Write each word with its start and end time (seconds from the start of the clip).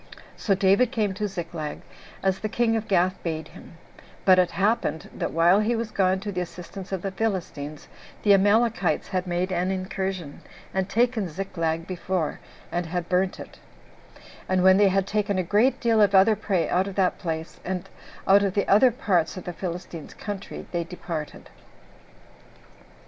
So 0.35 0.55
David 0.55 0.89
came 0.91 1.13
to 1.13 1.27
Ziklag, 1.27 1.81
as 2.23 2.39
the 2.39 2.49
king 2.49 2.75
of 2.75 2.87
Gath 2.87 3.21
bade 3.21 3.49
him; 3.49 3.77
but 4.25 4.39
it 4.39 4.49
happened, 4.49 5.11
that 5.13 5.31
while 5.31 5.59
he 5.59 5.75
was 5.75 5.91
gone 5.91 6.19
to 6.21 6.31
the 6.31 6.41
assistance 6.41 6.91
of 6.91 7.03
the 7.03 7.11
Philistines, 7.11 7.87
the 8.23 8.33
Amalekites 8.33 9.09
had 9.09 9.27
made 9.27 9.51
an 9.51 9.69
incursion, 9.69 10.41
and 10.73 10.89
taken 10.89 11.29
Ziklag 11.29 11.85
before, 11.85 12.39
and 12.71 12.87
had 12.87 13.09
burnt 13.09 13.39
it; 13.39 13.59
and 14.49 14.63
when 14.63 14.77
they 14.77 14.87
had 14.89 15.05
taken 15.05 15.37
a 15.37 15.43
great 15.43 15.79
deal 15.79 16.01
of 16.01 16.15
other 16.15 16.35
prey 16.35 16.67
out 16.67 16.87
of 16.87 16.95
that 16.95 17.19
place, 17.19 17.59
and 17.63 17.87
out 18.27 18.41
of 18.41 18.55
the 18.55 18.67
other 18.67 18.89
parts 18.89 19.37
of 19.37 19.43
the 19.43 19.53
Philistines' 19.53 20.15
country, 20.15 20.65
they 20.71 20.83
departed. 20.83 21.51